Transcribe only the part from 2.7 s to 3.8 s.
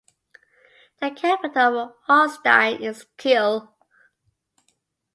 is Kiel.